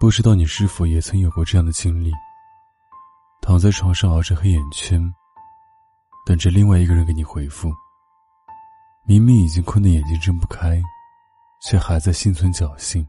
[0.00, 2.10] 不知道你是否也曾有过这样的经历：
[3.42, 4.98] 躺在床上熬着黑眼圈，
[6.24, 7.70] 等着另外一个人给你回复。
[9.04, 10.82] 明明已经困得眼睛睁不开，
[11.62, 13.06] 却还在心存侥幸，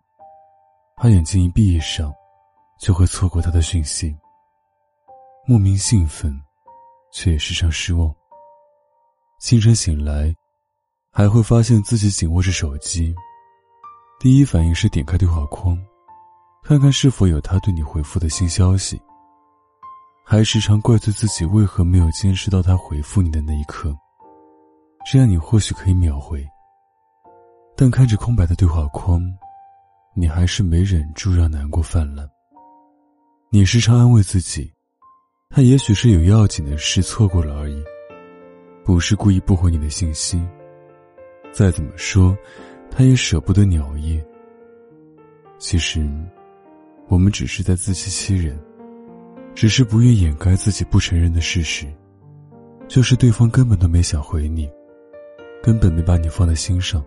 [0.98, 2.14] 怕眼睛一闭上，
[2.78, 4.14] 就会错过他的讯息。
[5.48, 6.38] 莫名兴奋。
[7.14, 8.10] 却也时常失望。
[9.38, 10.34] 清晨醒来，
[11.12, 13.14] 还会发现自己紧握着手机，
[14.18, 15.78] 第一反应是点开对话框，
[16.64, 19.02] 看看是否有他对你回复的新消息。
[20.24, 23.94] 还时常怪罪自己为何没有坚持到他回复你的那一刻，
[25.12, 26.46] 这样你或许可以秒回。
[27.76, 29.22] 但看着空白的对话框，
[30.14, 32.30] 你还是没忍住让难过泛滥。
[33.50, 34.72] 你时常安慰自己。
[35.54, 37.84] 他也许是有要紧的事错过了而已，
[38.86, 40.42] 不是故意不回你的信息。
[41.52, 42.34] 再怎么说，
[42.90, 44.26] 他也舍不得你熬夜。
[45.60, 46.10] 其实，
[47.12, 48.58] 我们只是在自欺欺人，
[49.54, 51.86] 只是不愿掩盖自己不承认的事实，
[52.88, 54.72] 就是对方根本都没想回你，
[55.62, 57.04] 根本没把你放在心上。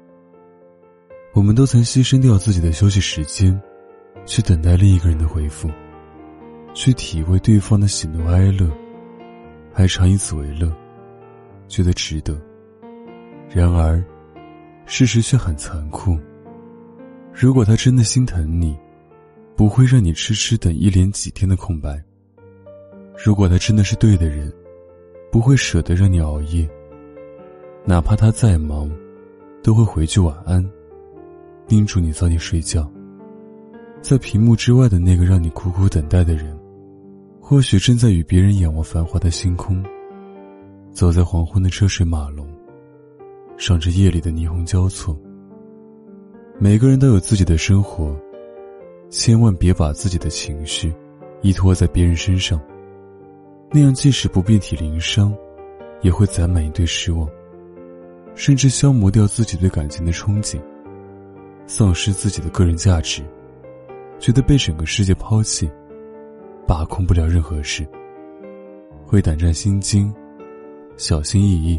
[1.33, 3.59] 我们都曾牺牲掉自己的休息时间，
[4.27, 5.71] 去等待另一个人的回复。
[6.75, 8.71] 去体味对方的喜怒哀乐，
[9.73, 10.71] 还常以此为乐，
[11.67, 12.39] 觉得值得。
[13.49, 14.05] 然而，
[14.85, 16.19] 事实却很残酷。
[17.33, 18.77] 如果他真的心疼你，
[19.57, 22.03] 不会让你痴痴等一连几天的空白。
[23.25, 24.53] 如果他真的是对的人，
[25.31, 26.69] 不会舍得让你熬夜。
[27.85, 28.91] 哪怕他再忙，
[29.63, 30.65] 都会回句晚安，
[31.69, 32.91] 叮嘱你早点睡觉。
[34.03, 36.59] 在屏幕之外的那个让你苦苦等待的人。
[37.41, 39.85] 或许正在与别人仰望繁华的星空，
[40.93, 42.49] 走在黄昏的车水马龙，
[43.59, 45.15] 赏着夜里的霓虹交错。
[46.59, 48.19] 每个人都有自己的生活，
[49.11, 50.93] 千万别把自己的情绪
[51.43, 52.61] 依托在别人身上，
[53.71, 55.35] 那样即使不遍体鳞伤，
[56.03, 57.29] 也会攒满一堆失望，
[58.35, 60.61] 甚至消磨掉自己对感情的憧憬，
[61.67, 63.23] 丧失自己的个人价值，
[64.19, 65.71] 觉得被整个世界抛弃。
[66.67, 67.87] 把控不了任何事，
[69.05, 70.11] 会胆战心惊，
[70.97, 71.79] 小心翼翼，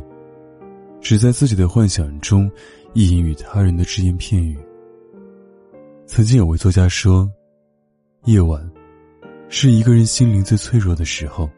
[1.02, 2.48] 只在自己的幻想中
[2.94, 4.56] 意淫与他人的只言片语。
[6.08, 7.30] 曾经有位作家说
[8.26, 8.64] ：“夜晚，
[9.50, 11.50] 是一个人心灵最脆弱的时候，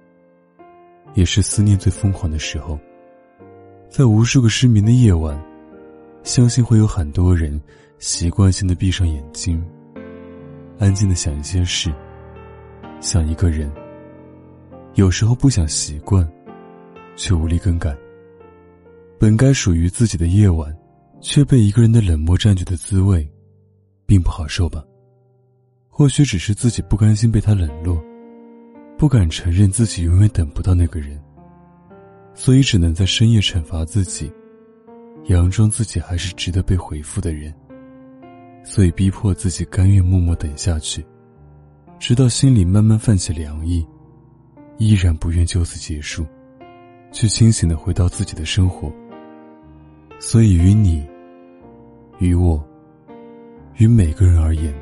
[1.16, 2.80] 也是思念最疯狂的时候。
[3.90, 5.38] 在无数个失眠的夜晚，
[6.24, 7.62] 相信会有很多人
[8.00, 9.64] 习惯性的闭上眼睛，
[10.80, 11.94] 安静的想一些事。”
[13.00, 13.72] 想一个人，
[14.96, 16.28] 有时候不想习惯，
[17.16, 17.96] 却无力更改。
[19.20, 20.76] 本该属于自己的夜晚，
[21.22, 23.30] 却被一个人的冷漠占据的滋味，
[24.08, 24.84] 并不好受吧？
[25.90, 28.02] 或许只是自己不甘心被他冷落，
[28.98, 31.22] 不敢承认自己永远等不到那个人，
[32.34, 34.32] 所以只能在深夜惩罚自己，
[35.26, 37.54] 佯装自己还是值得被回复的人，
[38.64, 41.06] 所以逼迫自己甘愿默默等下去。
[42.00, 43.86] 直到心里慢慢泛起凉意，
[44.78, 46.26] 依然不愿就此结束，
[47.12, 48.94] 去清醒的回到自己的生活。
[50.20, 51.08] 所以，与你、
[52.20, 52.64] 与我、
[53.78, 54.74] 于每个人而言，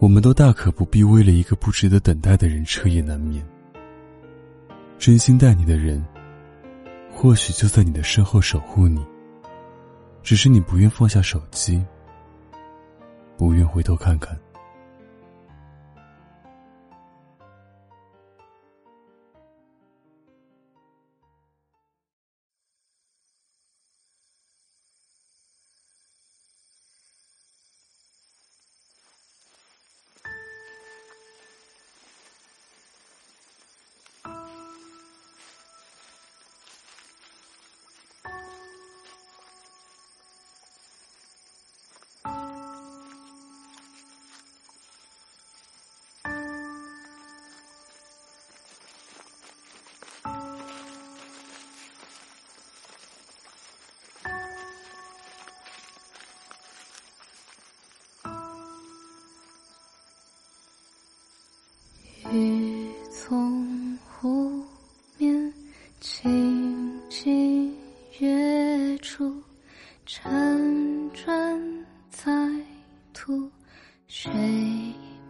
[0.00, 3.44] 我们都大可不必为了一个不值得等待的人彻夜难眠。
[4.98, 6.04] 真心待你的人，
[7.12, 9.06] 或许就在你的身后守护你，
[10.20, 11.84] 只是你不愿放下手机，
[13.36, 14.36] 不愿回头看看。
[74.14, 74.30] 谁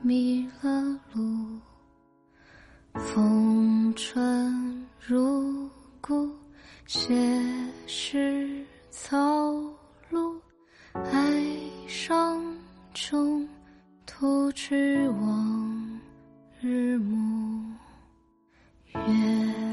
[0.03, 1.57] 迷了路，
[2.95, 5.71] 风尘如
[6.01, 6.29] 故，
[6.89, 7.15] 写
[7.87, 9.17] 诗草
[10.11, 10.37] 路，
[10.95, 11.33] 哀
[11.87, 12.45] 伤
[12.93, 13.49] 中，
[14.05, 16.01] 徒去往。
[16.61, 17.65] 日暮
[18.95, 19.72] 月。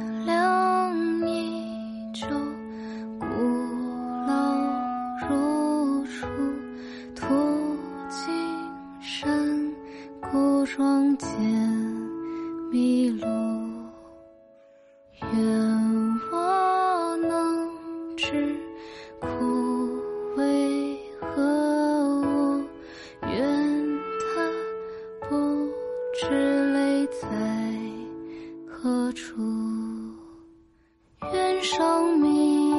[31.33, 32.71] 愿生命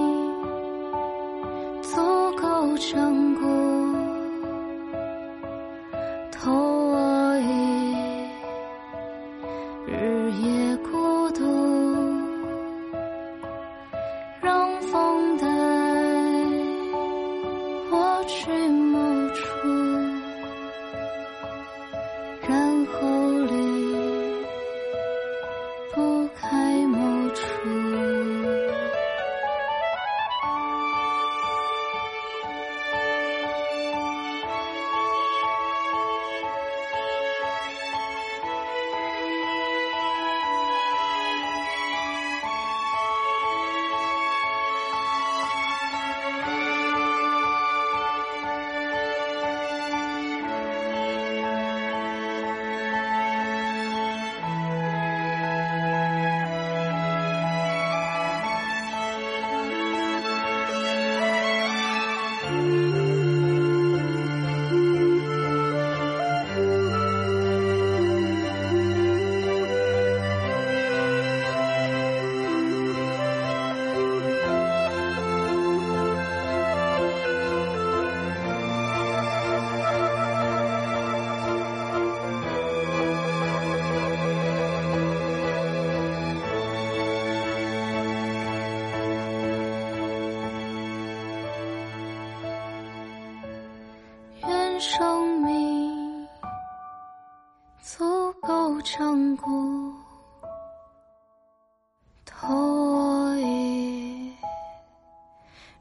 [1.83, 1.97] 足
[2.37, 3.70] 够成功。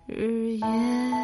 [0.10, 1.19] 日夜。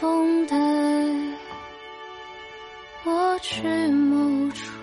[0.00, 0.56] 风带
[3.04, 4.77] 我去某处